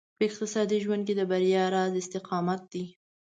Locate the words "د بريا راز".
1.17-1.93